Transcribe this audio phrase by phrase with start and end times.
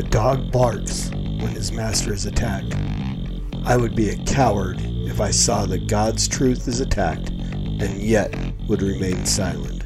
[0.00, 2.74] A dog barks when his master is attacked.
[3.66, 8.34] I would be a coward if I saw that God's truth is attacked and yet
[8.66, 9.84] would remain silent.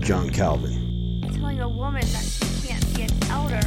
[0.00, 1.30] John Calvin.
[1.32, 3.62] Telling a woman that she can't be an elder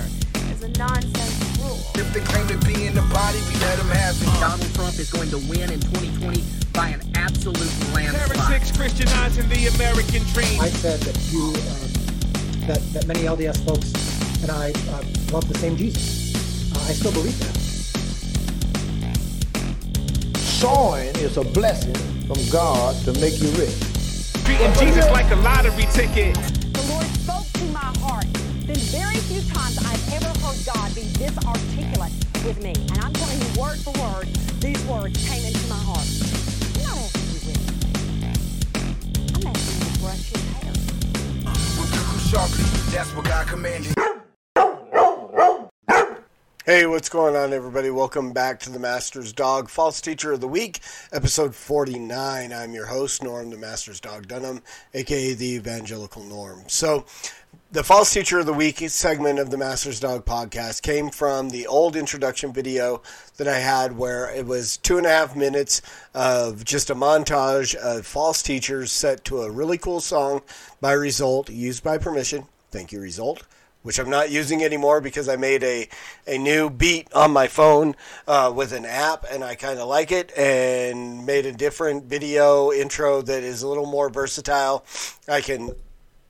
[0.52, 1.80] is a nonsense rule.
[1.96, 4.42] If they claim to be in the body, we let them have it.
[4.42, 6.44] Donald Trump is going to win in 2020
[6.74, 7.56] by an absolute
[7.94, 8.36] landslide.
[8.36, 10.60] Heretics Christianizing the American dream.
[10.60, 14.13] I said that you, uh, that, that many LDS folks
[14.44, 16.36] and I uh, love the same Jesus.
[16.76, 17.56] Uh, I still believe that.
[20.38, 21.96] Sowing is a blessing
[22.28, 23.74] from God to make you rich.
[24.44, 26.36] Treating Jesus like a lottery ticket.
[26.36, 28.28] The Lord spoke to my heart.
[28.68, 32.12] Then very few times I've ever heard God be this articulate
[32.44, 32.74] with me.
[32.92, 34.28] And I'm telling you word for word,
[34.60, 36.04] these words came into my heart.
[36.76, 37.64] I'm not asking you with
[39.40, 40.74] I'm asking you to brush your hair.
[41.80, 42.68] We'll sharply.
[42.92, 43.96] That's what God commanded.
[46.74, 47.92] Hey, what's going on, everybody?
[47.92, 50.80] Welcome back to the Master's Dog False Teacher of the Week,
[51.12, 52.52] episode 49.
[52.52, 54.64] I'm your host, Norm, the Master's Dog Dunham,
[54.96, 56.64] aka the Evangelical Norm.
[56.66, 57.06] So,
[57.72, 61.68] the False Teacher of the Week segment of the Master's Dog podcast came from the
[61.68, 63.04] old introduction video
[63.38, 65.80] that I had where it was two and a half minutes
[66.16, 70.42] of just a montage of false teachers set to a really cool song
[70.82, 72.46] by Result, used by permission.
[72.72, 73.44] Thank you, Result
[73.84, 75.88] which I'm not using anymore because I made a,
[76.26, 77.96] a new beat on my phone
[78.28, 82.72] uh, with an app and I kind of like it and made a different video
[82.72, 84.86] intro that is a little more versatile.
[85.28, 85.72] I can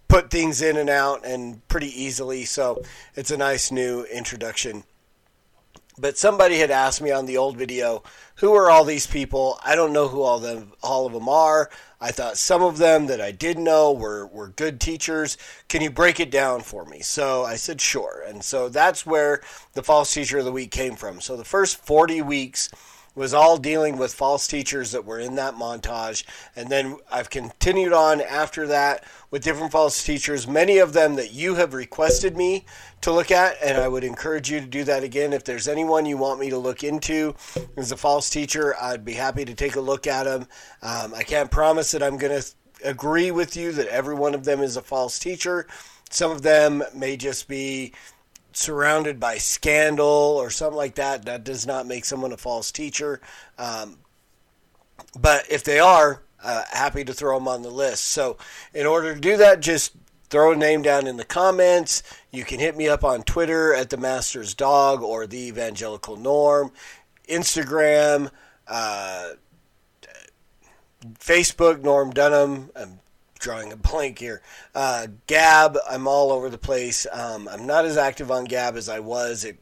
[0.08, 2.84] put things in and out and pretty easily, so
[3.16, 4.84] it's a nice new introduction.
[5.98, 8.04] But somebody had asked me on the old video,
[8.36, 9.60] who are all these people?
[9.64, 11.70] I don't know who all them all of them are.
[12.02, 15.38] I thought some of them that I did know were, were good teachers.
[15.70, 17.02] Can you break it down for me?
[17.02, 18.24] So I said, sure.
[18.28, 19.42] And so that's where
[19.74, 21.22] the false teacher of the week came from.
[21.22, 22.70] So the first 40 weeks
[23.16, 26.24] was all dealing with false teachers that were in that montage.
[26.56, 31.34] And then I've continued on after that with different false teachers, many of them that
[31.34, 32.66] you have requested me
[33.02, 33.58] to look at.
[33.64, 35.34] And I would encourage you to do that again.
[35.34, 37.36] If there's anyone you want me to look into
[37.78, 40.48] as a false teacher, I'd be happy to take a look at them.
[40.82, 42.48] Um, I can't promise that I'm going to
[42.84, 45.68] agree with you that every one of them is a false teacher.
[46.10, 47.94] Some of them may just be
[48.54, 53.22] surrounded by scandal or something like that, that does not make someone a false teacher.
[53.58, 53.98] Um,
[55.20, 58.06] but if they are, uh, happy to throw them on the list.
[58.06, 58.38] So,
[58.74, 59.94] in order to do that, just
[60.30, 62.04] throw a name down in the comments.
[62.32, 66.72] You can hit me up on Twitter at the Master's Dog or the Evangelical Norm,
[67.30, 68.30] Instagram,
[68.68, 69.30] uh,
[71.20, 72.72] Facebook, Norm Dunham.
[72.76, 73.00] I'm
[73.44, 74.42] drawing a blank here.
[74.74, 77.06] Uh, Gab, I'm all over the place.
[77.12, 79.44] Um, I'm not as active on Gab as I was.
[79.44, 79.58] It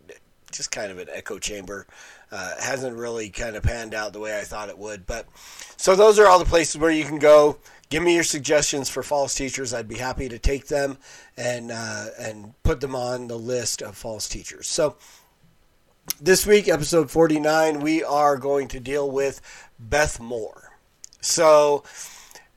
[0.51, 1.87] just kind of an echo chamber.
[2.31, 5.05] Uh, hasn't really kind of panned out the way I thought it would.
[5.05, 5.27] But
[5.75, 7.57] so those are all the places where you can go.
[7.89, 9.73] Give me your suggestions for false teachers.
[9.73, 10.97] I'd be happy to take them
[11.35, 14.69] and uh, and put them on the list of false teachers.
[14.69, 14.95] So
[16.21, 19.41] this week, episode 49, we are going to deal with
[19.77, 20.77] Beth Moore.
[21.19, 21.83] So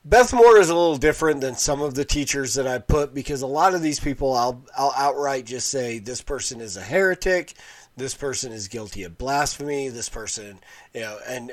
[0.06, 3.40] Beth Moore is a little different than some of the teachers that I put because
[3.40, 7.54] a lot of these people I'll I'll outright just say this person is a heretic,
[7.96, 10.58] this person is guilty of blasphemy, this person,
[10.92, 11.52] you know, and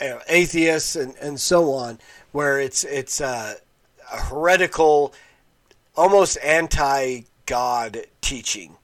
[0.00, 1.98] you know, atheists and, and so on,
[2.30, 3.56] where it's it's a
[4.06, 5.12] heretical,
[5.96, 8.76] almost anti God teaching.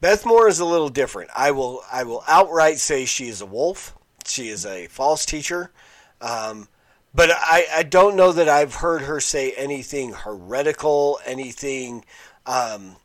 [0.00, 1.30] Beth Moore is a little different.
[1.36, 3.92] I will I will outright say she is a wolf.
[4.24, 5.72] She is a false teacher.
[6.20, 6.68] Um,
[7.16, 12.04] but I, I don't know that I've heard her say anything heretical, anything
[12.44, 12.96] um,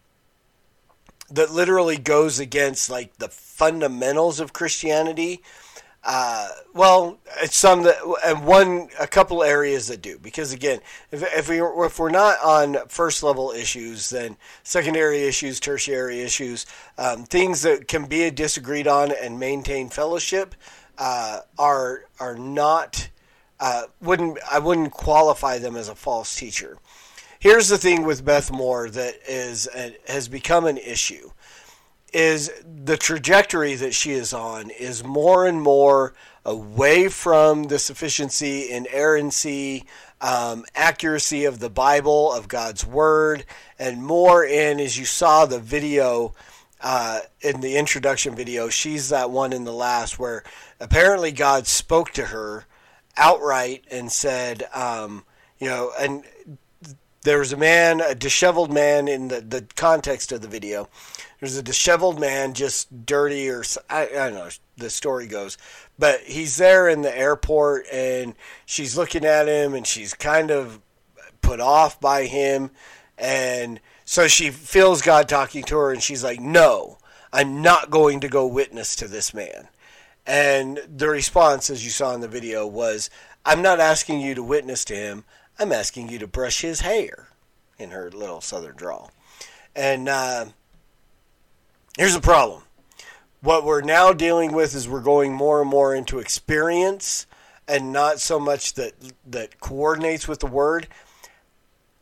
[1.31, 5.41] that literally goes against like the fundamentals of Christianity.
[6.03, 7.95] Uh, well, some that,
[8.25, 10.79] and one, a couple areas that do, because again,
[11.11, 16.65] if, if we if we're not on first level issues, then secondary issues, tertiary issues,
[16.97, 20.55] um, things that can be disagreed on and maintain fellowship,
[20.97, 23.09] uh, are are not
[23.61, 26.77] uh, wouldn't I wouldn't qualify them as a false teacher.
[27.39, 31.31] Here's the thing with Beth Moore that is a, has become an issue
[32.13, 36.13] is the trajectory that she is on is more and more
[36.43, 39.85] away from the sufficiency, inerrancy,
[40.19, 43.45] um, accuracy of the Bible, of God's Word,
[43.79, 46.33] and more in, as you saw the video
[46.81, 50.43] uh, in the introduction video, she's that one in the last where
[50.79, 52.65] apparently God spoke to her
[53.17, 55.25] outright and said, um,
[55.59, 56.23] you know, and
[57.23, 60.89] there was a man, a disheveled man in the, the context of the video.
[61.39, 64.49] There's a disheveled man, just dirty, or I don't know.
[64.77, 65.57] The story goes,
[65.99, 68.35] but he's there in the airport, and
[68.65, 70.79] she's looking at him, and she's kind of
[71.41, 72.71] put off by him,
[73.17, 76.97] and so she feels God talking to her, and she's like, "No,
[77.31, 79.67] I'm not going to go witness to this man."
[80.25, 83.09] And the response, as you saw in the video, was,
[83.45, 85.25] "I'm not asking you to witness to him.
[85.57, 87.27] I'm asking you to brush his hair."
[87.79, 89.11] In her little southern drawl,
[89.75, 90.45] and uh,
[91.97, 92.63] here's the problem
[93.41, 97.25] what we're now dealing with is we're going more and more into experience
[97.67, 98.93] and not so much that
[99.25, 100.87] that coordinates with the word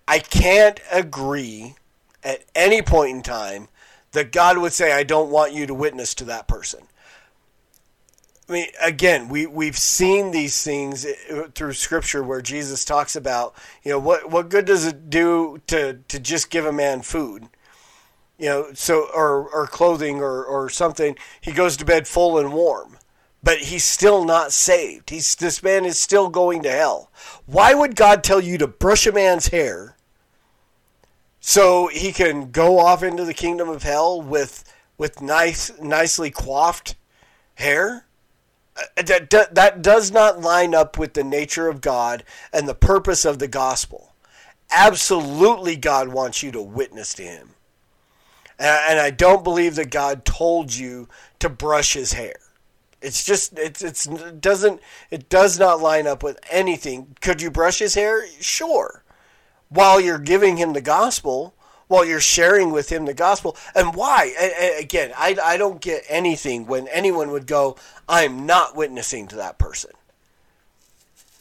[0.08, 1.76] i can't agree
[2.24, 3.68] at any point in time
[4.12, 6.82] that god would say i don't want you to witness to that person
[8.50, 13.56] I mean, again, we we've seen these things uh, through Scripture where Jesus talks about,
[13.84, 17.48] you know, what what good does it do to to just give a man food?
[18.40, 21.16] you know, so or or clothing or or something.
[21.42, 22.98] He goes to bed full and warm,
[23.44, 25.10] but he's still not saved.
[25.10, 27.12] He's this man is still going to hell.
[27.46, 29.98] Why would God tell you to brush a man's hair
[31.42, 34.64] so he can go off into the kingdom of hell with
[34.98, 36.96] with nice nicely coiffed
[37.56, 38.06] hair?
[38.98, 42.24] Uh, That, that does not line up with the nature of God
[42.54, 44.14] and the purpose of the gospel.
[44.72, 47.50] Absolutely, God wants you to witness to Him.
[48.60, 51.08] And and I don't believe that God told you
[51.40, 52.36] to brush his hair.
[53.02, 57.16] It's just it's it's it doesn't it does not line up with anything.
[57.22, 58.28] Could you brush his hair?
[58.42, 59.04] Sure.
[59.70, 61.54] While you're giving him the gospel,
[61.90, 63.58] while you're sharing with him the gospel.
[63.76, 64.34] And why?
[64.40, 67.76] A- a- Again, I, I don't get anything when anyone would go,
[68.08, 69.92] I'm not witnessing to that person.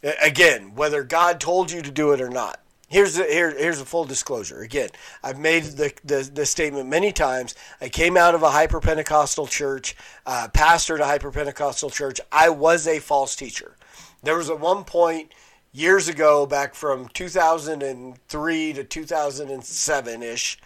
[0.03, 2.61] A- Again, whether God told you to do it or not.
[2.91, 4.63] Here's the, here, here's a full disclosure.
[4.63, 4.89] Again,
[5.23, 7.55] I've made the, the, the statement many times.
[7.83, 9.95] I came out of a hyper Pentecostal church,
[10.25, 12.19] uh, pastored a hyper Pentecostal church.
[12.33, 13.77] I was a false teacher.
[14.23, 15.31] There was at one point
[15.73, 20.59] years ago, back from 2003 to 2007 ish,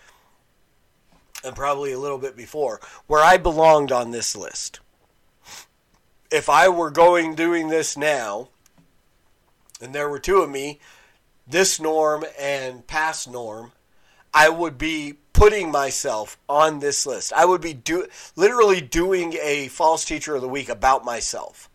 [1.44, 4.80] and probably a little bit before, where I belonged on this list.
[6.30, 8.48] If I were going doing this now,
[9.80, 10.78] and there were two of me,
[11.46, 13.72] this norm and past norm,
[14.32, 17.32] I would be putting myself on this list.
[17.32, 18.06] I would be do
[18.36, 21.68] literally doing a false teacher of the week about myself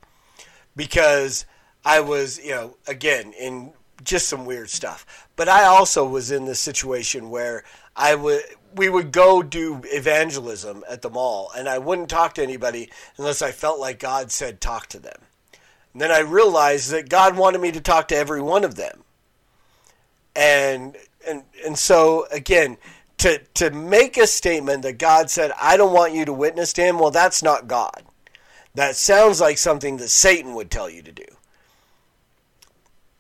[0.76, 1.46] because
[1.88, 3.72] I was, you know, again in
[4.04, 5.30] just some weird stuff.
[5.38, 7.64] But I also was in this situation where
[7.96, 8.42] I would
[8.76, 13.42] we would go do evangelism at the mall and I wouldn't talk to anybody unless
[13.42, 15.22] I felt like God said talk to them.
[15.94, 19.06] And then I realized that God wanted me to talk to every one of them
[20.36, 22.76] and and and so again
[23.20, 26.82] to to make a statement that God said I don't want you to witness to
[26.82, 28.04] him well that's not God
[28.76, 31.37] that sounds like something that Satan would tell you to do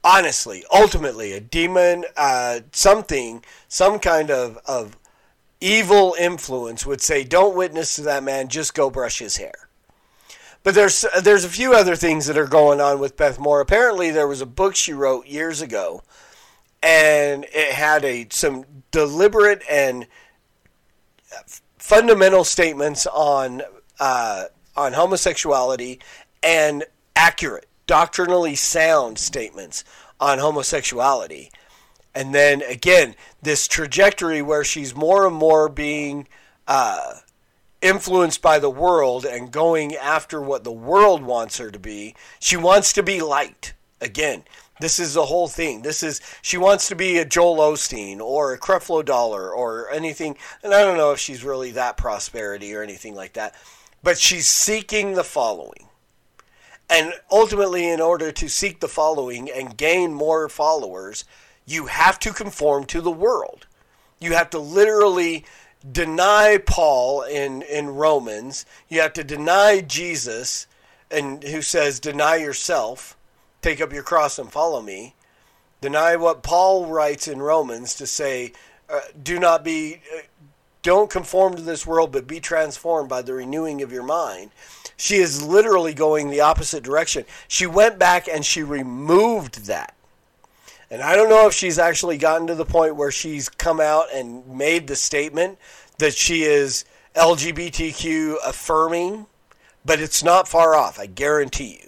[0.07, 4.97] honestly ultimately a demon uh, something some kind of of
[5.59, 9.67] evil influence would say don't witness to that man just go brush his hair.
[10.63, 13.59] But there's there's a few other things that are going on with Beth Moore.
[13.59, 16.03] Apparently there was a book she wrote years ago
[16.81, 20.07] and it had a some deliberate and
[21.77, 23.61] fundamental statements on
[23.99, 24.45] uh,
[24.77, 25.99] on homosexuality
[26.43, 26.85] and
[27.15, 29.83] accurate, doctrinally sound statements
[30.19, 31.51] on homosexuality.
[32.13, 36.27] And then again, this trajectory where she's more and more being
[36.67, 37.13] uh,
[37.81, 42.15] influenced by the world and going after what the world wants her to be.
[42.39, 43.73] She wants to be light.
[44.01, 44.43] Again,
[44.79, 45.81] this is the whole thing.
[45.81, 50.37] This is she wants to be a Joel Osteen or a Creflo Dollar or anything.
[50.63, 53.55] And I don't know if she's really that prosperity or anything like that,
[54.03, 55.86] but she's seeking the following.
[56.89, 61.25] And ultimately, in order to seek the following and gain more followers,
[61.65, 63.67] you have to conform to the world.
[64.19, 65.45] You have to literally
[65.91, 68.65] deny Paul in, in Romans.
[68.87, 70.67] You have to deny Jesus,
[71.11, 73.17] and who says, deny yourself
[73.61, 75.15] take up your cross and follow me.
[75.81, 78.53] Deny what Paul writes in Romans to say,
[78.89, 80.21] uh, do not be, uh,
[80.81, 84.51] don't conform to this world, but be transformed by the renewing of your mind.
[84.95, 87.25] She is literally going the opposite direction.
[87.47, 89.93] She went back and she removed that.
[90.89, 94.05] And I don't know if she's actually gotten to the point where she's come out
[94.13, 95.57] and made the statement
[95.97, 99.25] that she is LGBTQ affirming,
[99.83, 101.87] but it's not far off, I guarantee you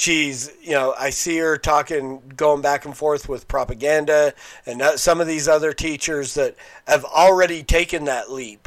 [0.00, 4.32] She's, you know, I see her talking, going back and forth with propaganda
[4.64, 8.66] and some of these other teachers that have already taken that leap.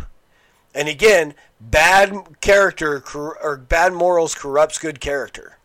[0.75, 5.57] And again, bad character or bad morals corrupts good character.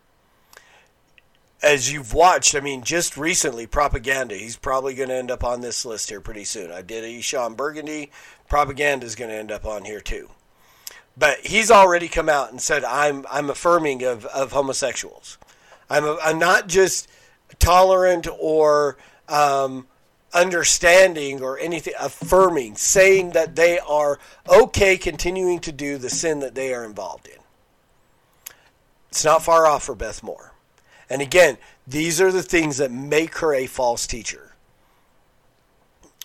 [1.63, 4.37] As you've watched, I mean, just recently, propaganda.
[4.37, 6.73] He's probably going to end up on this list here pretty soon.
[6.73, 8.11] I did a Sean Burgundy.
[8.49, 10.31] Propaganda is going to end up on here too.
[11.15, 15.37] But he's already come out and said, "I'm I'm affirming of, of homosexuals.
[15.90, 17.09] I'm a, I'm not just
[17.59, 18.97] tolerant or
[19.28, 19.87] um,
[20.33, 24.18] understanding or anything affirming, saying that they are
[24.49, 27.38] okay continuing to do the sin that they are involved in.
[29.09, 30.52] It's not far off for Beth Moore.
[31.11, 34.54] And again, these are the things that make her a false teacher.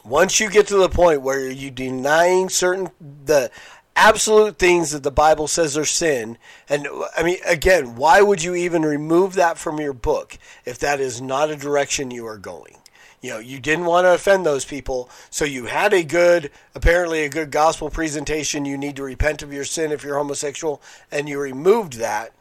[0.03, 2.91] Once you get to the point where you're denying certain
[3.25, 3.49] the
[3.95, 8.55] absolute things that the Bible says are sin, and I mean again, why would you
[8.55, 12.77] even remove that from your book if that is not a direction you are going?
[13.23, 17.23] you know you didn't want to offend those people so you had a good apparently
[17.23, 18.65] a good gospel presentation.
[18.65, 20.81] You need to repent of your sin if you're homosexual
[21.11, 22.33] and you removed that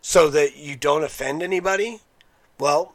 [0.00, 2.00] so that you don't offend anybody?
[2.58, 2.94] Well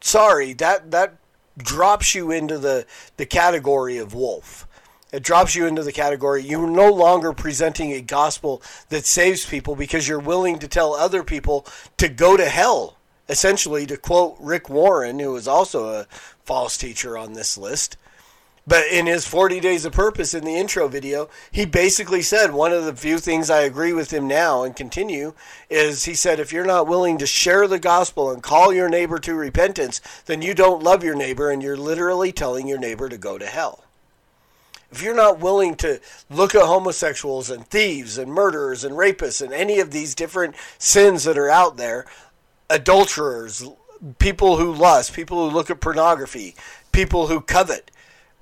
[0.00, 1.16] sorry that that
[1.56, 4.67] drops you into the the category of wolf
[5.12, 9.74] it drops you into the category you're no longer presenting a gospel that saves people
[9.74, 12.98] because you're willing to tell other people to go to hell
[13.28, 16.06] essentially to quote Rick Warren, who is also a
[16.44, 17.96] false teacher on this list.
[18.66, 22.70] But in his 40 Days of Purpose in the intro video, he basically said one
[22.70, 25.32] of the few things I agree with him now and continue
[25.70, 29.18] is he said, if you're not willing to share the gospel and call your neighbor
[29.20, 33.16] to repentance, then you don't love your neighbor and you're literally telling your neighbor to
[33.16, 33.84] go to hell.
[34.90, 39.52] If you're not willing to look at homosexuals and thieves and murderers and rapists and
[39.52, 42.06] any of these different sins that are out there,
[42.70, 43.68] adulterers,
[44.18, 46.54] people who lust, people who look at pornography,
[46.92, 47.90] people who covet,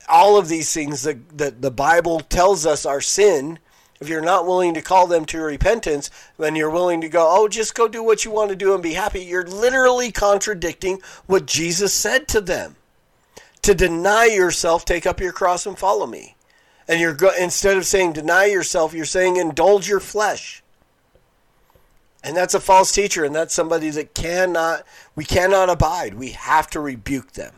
[0.09, 3.59] all of these things that, that the Bible tells us are sin.
[4.01, 7.49] If you're not willing to call them to repentance, then you're willing to go, oh,
[7.49, 9.25] just go do what you want to do and be happy.
[9.25, 12.77] You're literally contradicting what Jesus said to them.
[13.63, 16.36] To deny yourself, take up your cross and follow me.
[16.89, 20.63] And you're go- instead of saying deny yourself, you're saying indulge your flesh.
[22.23, 26.15] And that's a false teacher, and that's somebody that cannot, we cannot abide.
[26.15, 27.55] We have to rebuke them.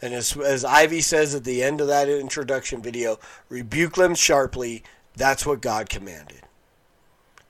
[0.00, 3.18] And as, as Ivy says at the end of that introduction video,
[3.48, 4.84] rebuke them sharply.
[5.16, 6.42] That's what God commanded.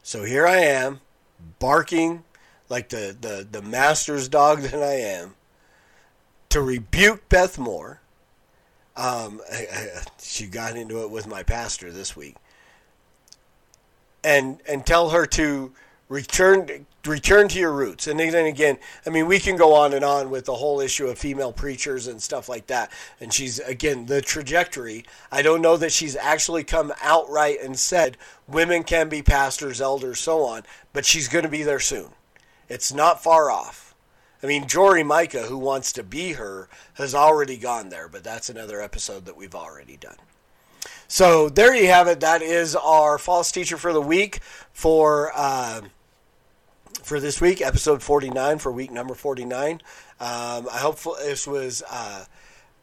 [0.03, 1.01] So here I am,
[1.59, 2.25] barking
[2.69, 5.35] like the, the, the master's dog that I am,
[6.49, 8.01] to rebuke Beth Moore.
[8.97, 9.41] Um,
[10.19, 12.37] she got into it with my pastor this week.
[14.25, 15.73] And, and tell her to
[16.09, 18.07] return return to your roots.
[18.07, 21.07] And then again i mean we can go on and on with the whole issue
[21.07, 22.91] of female preachers and stuff like that.
[23.21, 25.05] And she's again the trajectory.
[25.31, 30.21] I don't know that she's actually come outright and said women can be pastors elders
[30.21, 30.63] so on
[30.93, 32.11] but she's going to be there soon.
[32.69, 33.86] It's not far off
[34.43, 38.49] i mean jory micah who wants to be her has already gone there but that's
[38.49, 40.17] another episode that we've already done
[41.09, 44.41] so there you have it that is our false teacher for the week
[44.73, 45.81] for uh,
[47.07, 49.75] for this week, episode 49 for week number 49.
[49.75, 49.81] Um,
[50.19, 52.25] I hope this was uh,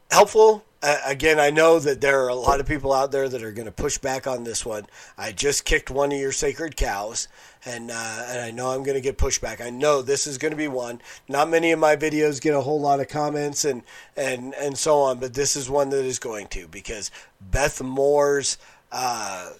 [0.09, 0.63] helpful.
[1.05, 3.67] Again, I know that there are a lot of people out there that are going
[3.67, 4.85] to push back on this one.
[5.17, 7.29] I just kicked one of your sacred cows,
[7.65, 9.65] and uh, and I know I'm going to get pushback.
[9.65, 11.01] I know this is going to be one.
[11.29, 13.83] Not many of my videos get a whole lot of comments and
[14.17, 18.57] and and so on, but this is one that is going to because Beth Moore's.
[18.91, 19.53] Uh,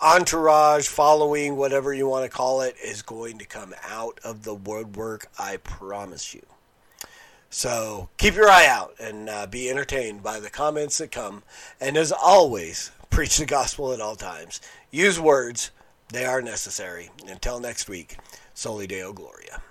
[0.00, 4.54] entourage, following, whatever you want to call it, is going to come out of the
[4.54, 5.26] woodwork.
[5.38, 6.46] I promise you.
[7.50, 11.42] So keep your eye out and uh, be entertained by the comments that come.
[11.80, 14.60] And as always, preach the gospel at all times.
[14.90, 15.70] Use words,
[16.12, 17.10] they are necessary.
[17.26, 18.18] Until next week,
[18.54, 19.62] Soli Deo Gloria.